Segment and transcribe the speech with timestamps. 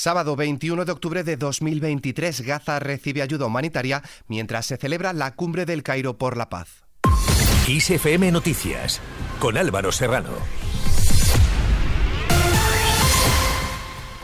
[0.00, 5.66] Sábado 21 de octubre de 2023, Gaza recibe ayuda humanitaria mientras se celebra la cumbre
[5.66, 6.84] del Cairo por la paz.
[7.68, 8.98] ISFM Noticias
[9.40, 10.30] con Álvaro Serrano.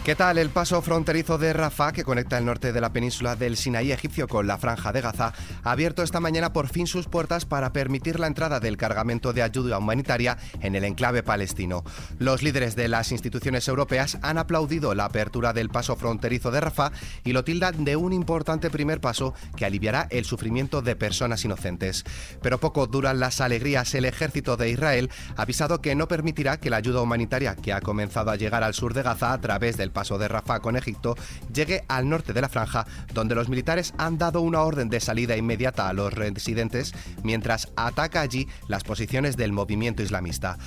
[0.07, 0.39] ¿Qué tal?
[0.39, 4.29] El paso fronterizo de Rafah, que conecta el norte de la península del Sinaí egipcio
[4.29, 5.33] con la franja de Gaza,
[5.65, 9.43] ha abierto esta mañana por fin sus puertas para permitir la entrada del cargamento de
[9.43, 11.83] ayuda humanitaria en el enclave palestino.
[12.21, 16.93] Los líderes de las instituciones europeas han aplaudido la apertura del paso fronterizo de Rafah
[17.25, 22.05] y lo tildan de un importante primer paso que aliviará el sufrimiento de personas inocentes.
[22.43, 23.93] Pero poco duran las alegrías.
[23.93, 27.81] El ejército de Israel ha avisado que no permitirá que la ayuda humanitaria que ha
[27.81, 31.17] comenzado a llegar al sur de Gaza a través del paso de Rafah con Egipto
[31.51, 35.39] llegue al norte de la franja, donde los militares han dado una orden de salida
[35.39, 36.93] inmediata a los residentes
[37.23, 40.59] mientras ataca allí las posiciones del movimiento islamista.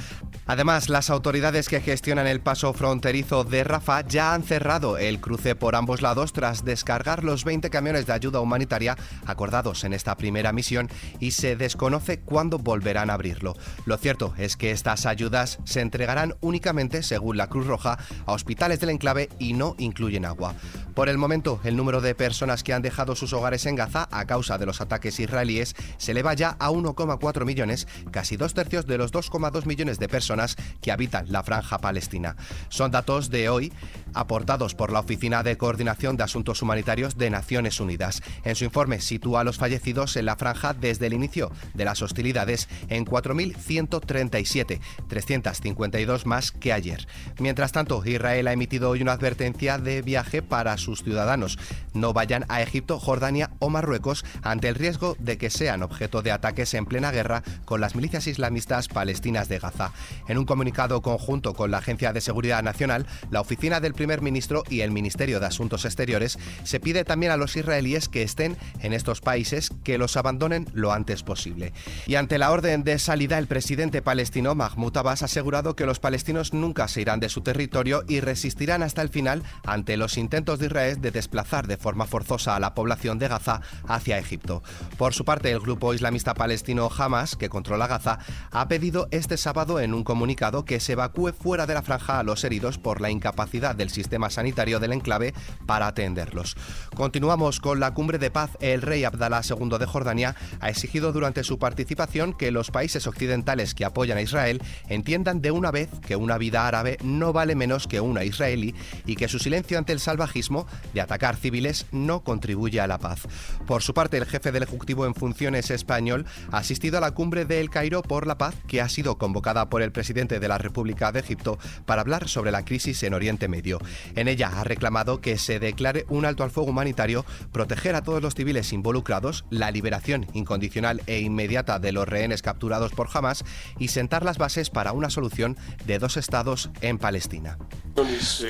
[0.47, 5.53] Además, las autoridades que gestionan el paso fronterizo de Rafah ya han cerrado el cruce
[5.53, 10.51] por ambos lados tras descargar los 20 camiones de ayuda humanitaria acordados en esta primera
[10.53, 10.89] misión
[11.19, 13.55] y se desconoce cuándo volverán a abrirlo.
[13.85, 18.79] Lo cierto es que estas ayudas se entregarán únicamente, según la Cruz Roja, a hospitales
[18.79, 20.53] del enclave y no incluyen agua.
[20.93, 24.25] Por el momento, el número de personas que han dejado sus hogares en Gaza a
[24.25, 28.97] causa de los ataques israelíes se eleva ya a 1,4 millones, casi dos tercios de
[28.97, 32.35] los 2,2 millones de personas que habitan la franja palestina.
[32.69, 33.73] Son datos de hoy
[34.13, 38.21] aportados por la Oficina de Coordinación de Asuntos Humanitarios de Naciones Unidas.
[38.43, 42.01] En su informe sitúa a los fallecidos en la franja desde el inicio de las
[42.01, 47.07] hostilidades en 4.137, 352 más que ayer.
[47.39, 51.57] Mientras tanto, Israel ha emitido hoy una advertencia de viaje para sus ciudadanos.
[51.93, 56.31] No vayan a Egipto, Jordania o Marruecos ante el riesgo de que sean objeto de
[56.31, 59.91] ataques en plena guerra con las milicias islamistas palestinas de Gaza.
[60.27, 64.63] En un comunicado conjunto con la Agencia de Seguridad Nacional, la oficina del primer ministro
[64.69, 68.93] y el Ministerio de Asuntos Exteriores se pide también a los israelíes que estén en
[68.93, 71.73] estos países que los abandonen lo antes posible.
[72.07, 75.99] Y ante la orden de salida, el presidente palestino Mahmoud Abbas ha asegurado que los
[75.99, 80.59] palestinos nunca se irán de su territorio y resistirán hasta el final ante los intentos
[80.59, 84.63] de Israel de desplazar de forma forzosa a la población de Gaza hacia Egipto.
[84.97, 88.19] Por su parte, el grupo islamista palestino Hamas, que controla Gaza,
[88.51, 92.23] ha pedido este sábado en un comunicado que se evacúe fuera de la franja a
[92.23, 95.33] los heridos por la incapacidad del sistema sanitario del enclave
[95.65, 96.55] para atenderlos.
[96.95, 98.51] Continuamos con la cumbre de paz.
[98.61, 103.73] El rey Abdalá II de Jordania ha exigido durante su participación que los países occidentales
[103.73, 107.87] que apoyan a Israel entiendan de una vez que una vida árabe no vale menos
[107.87, 112.79] que una israelí y que su silencio ante el salvajismo de atacar civiles no contribuye
[112.79, 113.27] a la paz.
[113.65, 117.45] Por su parte, el jefe del Ejecutivo en funciones español ha asistido a la cumbre
[117.45, 120.57] de El Cairo por la paz que ha sido convocada por el presidente de la
[120.57, 123.78] República de Egipto para hablar sobre la crisis en Oriente Medio.
[124.15, 128.21] En ella ha reclamado que se declare un alto al fuego humanitario, proteger a todos
[128.21, 133.43] los civiles involucrados, la liberación incondicional e inmediata de los rehenes capturados por Hamas
[133.77, 137.57] y sentar las bases para una solución de dos estados en Palestina.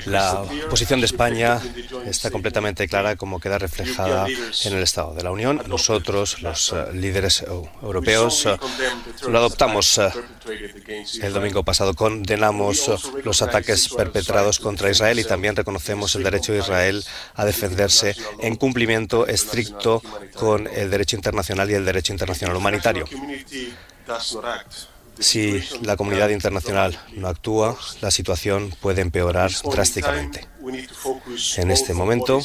[0.05, 1.61] La posición de España
[2.05, 5.61] está completamente clara como queda reflejada en el Estado de la Unión.
[5.67, 7.43] Nosotros, los eh, líderes
[7.81, 8.57] europeos, eh,
[9.27, 10.09] lo adoptamos eh,
[11.21, 11.93] el domingo pasado.
[11.93, 12.89] Condenamos
[13.23, 17.03] los ataques perpetrados contra Israel y también reconocemos el derecho de Israel
[17.35, 20.01] a defenderse en cumplimiento estricto
[20.35, 23.05] con el derecho internacional y el derecho internacional humanitario.
[25.19, 30.47] Si la comunidad internacional no actúa, la situación puede empeorar drásticamente.
[31.57, 32.41] En este momento,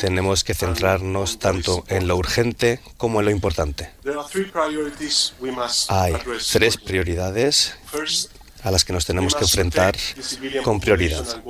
[0.00, 3.90] tenemos que centrarnos tanto en lo urgente como en lo importante.
[5.88, 6.14] Hay
[6.52, 7.74] tres prioridades
[8.62, 9.96] a las que nos tenemos que enfrentar
[10.62, 11.42] con prioridad.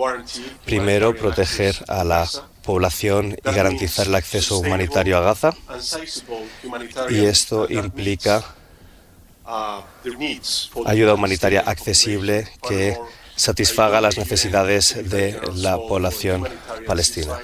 [0.64, 2.28] Primero, proteger a la
[2.64, 5.54] población y garantizar el acceso humanitario a Gaza.
[7.10, 8.44] Y esto implica
[10.86, 12.98] ayuda humanitaria accesible que
[13.36, 16.48] satisfaga las necesidades de la población
[16.86, 17.38] palestina.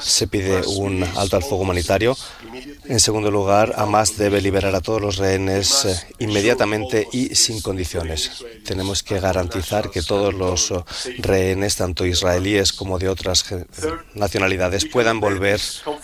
[0.00, 2.16] Se pide un alto al fuego humanitario.
[2.86, 8.44] En segundo lugar, Hamas debe liberar a todos los rehenes eh, inmediatamente y sin condiciones.
[8.64, 10.82] Tenemos que garantizar que todos los eh,
[11.18, 13.44] rehenes, tanto israelíes como de otras
[14.14, 15.60] nacionalidades, puedan volver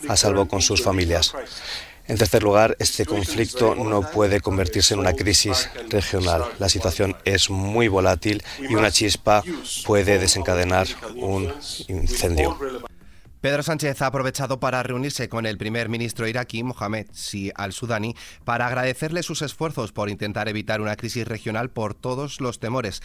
[0.09, 1.33] a salvo con sus familias.
[2.09, 6.45] En tercer lugar, este conflicto no puede convertirse en una crisis regional.
[6.59, 9.43] La situación es muy volátil y una chispa
[9.85, 10.87] puede desencadenar
[11.17, 11.53] un
[11.89, 12.57] incendio.
[13.47, 18.67] Pedro Sánchez ha aprovechado para reunirse con el primer ministro iraquí, Mohamed Si al-Sudani, para
[18.67, 23.03] agradecerle sus esfuerzos por intentar evitar una crisis regional por todos los temores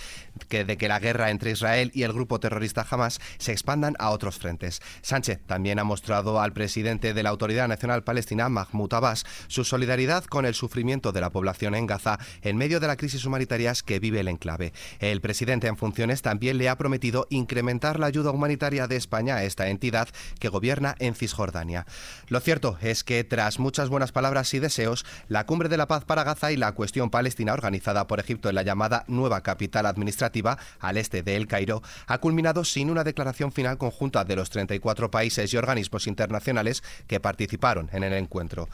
[0.50, 4.40] de que la guerra entre Israel y el grupo terrorista Hamas se expandan a otros
[4.40, 4.82] frentes.
[5.04, 10.26] Sánchez también ha mostrado al presidente de la Autoridad Nacional Palestina, Mahmoud Abbas, su solidaridad
[10.26, 14.00] con el sufrimiento de la población en Gaza en medio de la crisis humanitaria que
[14.00, 14.74] vive el enclave.
[14.98, 19.44] El presidente en funciones también le ha prometido incrementar la ayuda humanitaria de España a
[19.44, 21.86] esta entidad que gobierna en Cisjordania.
[22.28, 26.06] Lo cierto es que tras muchas buenas palabras y deseos, la cumbre de la paz
[26.06, 30.58] para Gaza y la cuestión palestina organizada por Egipto en la llamada nueva capital administrativa
[30.80, 35.12] al este de El Cairo ha culminado sin una declaración final conjunta de los 34
[35.12, 38.68] países y organismos internacionales que participaron en el encuentro.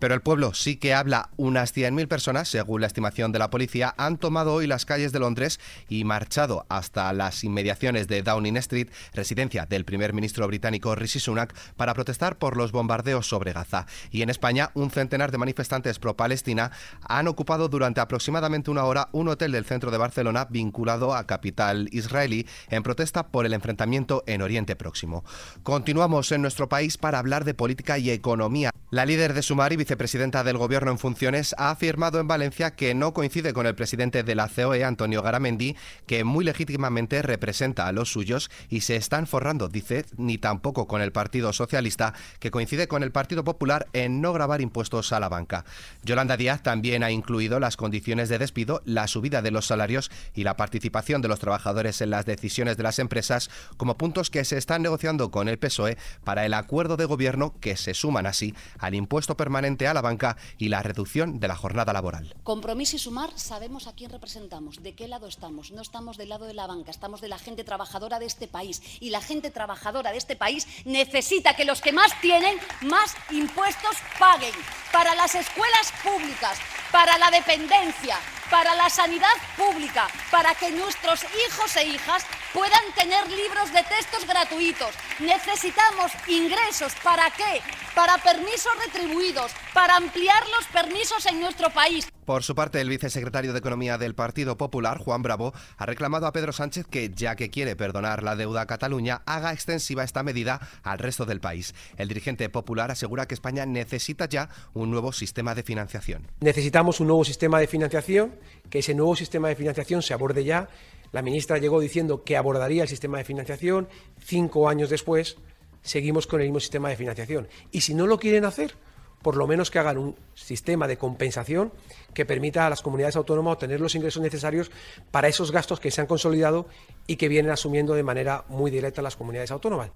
[0.00, 1.30] Pero el pueblo sí que habla.
[1.36, 5.20] Unas 100.000 personas, según la estimación de la policía, han tomado hoy las calles de
[5.20, 11.20] Londres y marchado hasta las inmediaciones de Downing Street, residencia del primer ministro británico Rishi
[11.20, 13.86] Sunak, para protestar por los bombardeos sobre Gaza.
[14.10, 16.72] Y en España, un centenar de manifestantes pro-Palestina
[17.02, 21.88] han ocupado durante aproximadamente una hora un hotel del centro de Barcelona vinculado a capital
[21.92, 25.24] israelí en protesta por el enfrentamiento en Oriente Próximo.
[25.62, 28.70] Continuamos en nuestro país para hablar de política y economía.
[28.90, 32.94] La líder de Sumar y vicepresidenta del Gobierno en funciones ha afirmado en Valencia que
[32.94, 35.74] no coincide con el presidente de la COE, Antonio Garamendi,
[36.06, 41.02] que muy legítimamente representa a los suyos y se están forrando, dice, ni tampoco con
[41.02, 45.28] el Partido Socialista, que coincide con el Partido Popular en no grabar impuestos a la
[45.28, 45.64] banca.
[46.04, 50.44] Yolanda Díaz también ha incluido las condiciones de despido, la subida de los salarios y
[50.44, 54.56] la participación de los trabajadores en las decisiones de las empresas como puntos que se
[54.56, 58.94] están negociando con el PSOE para el acuerdo de gobierno que se suman así al
[58.94, 62.34] impuesto permanente a la banca y la reducción de la jornada laboral.
[62.42, 65.70] Compromiso y sumar, sabemos a quién representamos, de qué lado estamos.
[65.70, 68.82] No estamos del lado de la banca, estamos de la gente trabajadora de este país.
[69.00, 73.96] Y la gente trabajadora de este país necesita que los que más tienen, más impuestos
[74.18, 74.54] paguen.
[74.92, 76.58] Para las escuelas públicas,
[76.90, 78.16] para la dependencia,
[78.50, 84.26] para la sanidad pública, para que nuestros hijos e hijas puedan tener libros de textos
[84.26, 84.90] gratuitos.
[85.20, 86.92] Necesitamos ingresos.
[87.02, 87.62] ¿Para qué?
[87.94, 92.09] Para permisos retribuidos, para ampliar los permisos en nuestro país.
[92.30, 96.32] Por su parte, el vicesecretario de Economía del Partido Popular, Juan Bravo, ha reclamado a
[96.32, 100.60] Pedro Sánchez que, ya que quiere perdonar la deuda a Cataluña, haga extensiva esta medida
[100.84, 101.74] al resto del país.
[101.96, 106.28] El dirigente popular asegura que España necesita ya un nuevo sistema de financiación.
[106.38, 108.36] Necesitamos un nuevo sistema de financiación,
[108.70, 110.68] que ese nuevo sistema de financiación se aborde ya.
[111.10, 113.88] La ministra llegó diciendo que abordaría el sistema de financiación.
[114.24, 115.36] Cinco años después,
[115.82, 117.48] seguimos con el mismo sistema de financiación.
[117.72, 118.76] Y si no lo quieren hacer,
[119.22, 121.72] por lo menos que hagan un sistema de compensación
[122.14, 124.70] que permita a las comunidades autónomas obtener los ingresos necesarios
[125.10, 126.66] para esos gastos que se han consolidado
[127.06, 129.90] y que vienen asumiendo de manera muy directa las comunidades autónomas.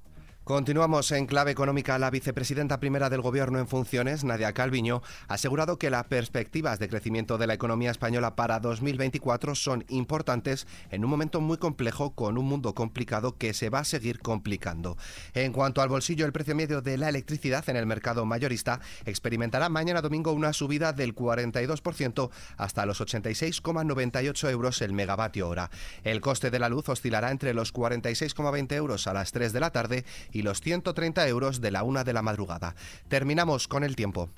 [0.45, 1.99] Continuamos en clave económica.
[1.99, 6.91] La vicepresidenta primera del Gobierno en funciones, Nadia Calviño, ha asegurado que las perspectivas de
[6.91, 12.37] crecimiento de la economía española para 2024 son importantes en un momento muy complejo con
[12.37, 14.99] un mundo complicado que se va a seguir complicando.
[15.33, 19.71] En cuanto al bolsillo, el precio medio de la electricidad en el mercado mayorista experimentará
[19.71, 25.71] mañana domingo una subida del 42% hasta los 86,98 euros el megavatio hora.
[26.03, 29.71] El coste de la luz oscilará entre los 46,20 euros a las 3 de la
[29.71, 32.75] tarde y los 130 euros de la una de la madrugada.
[33.09, 34.29] Terminamos con el tiempo.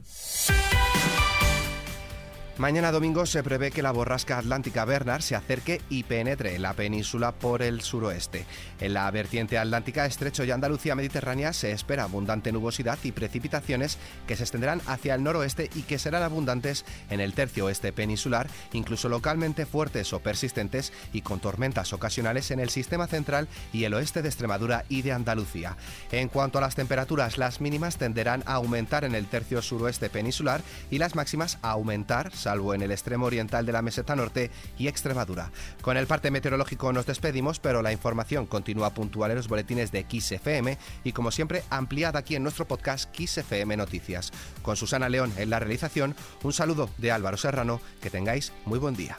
[2.58, 6.73] Mañana domingo se prevé que la borrasca atlántica Bernard se acerque y penetre en la
[6.73, 8.47] península por el suroeste.
[8.81, 14.36] En la vertiente atlántica, estrecho y Andalucía mediterránea se espera abundante nubosidad y precipitaciones que
[14.36, 19.10] se extenderán hacia el noroeste y que serán abundantes en el tercio oeste peninsular, incluso
[19.10, 24.22] localmente fuertes o persistentes y con tormentas ocasionales en el sistema central y el oeste
[24.22, 25.77] de Extremadura y de Andalucía.
[26.10, 30.63] En cuanto a las temperaturas, las mínimas tenderán a aumentar en el tercio suroeste peninsular
[30.91, 34.86] y las máximas a aumentar salvo en el extremo oriental de la meseta norte y
[34.86, 35.50] Extremadura.
[35.82, 40.06] Con el parte meteorológico nos despedimos, pero la información continúa puntual en los boletines de
[40.08, 44.31] XFM y como siempre ampliada aquí en nuestro podcast XFM Noticias.
[44.62, 48.94] Con Susana León en la realización, un saludo de Álvaro Serrano, que tengáis muy buen
[48.94, 49.19] día.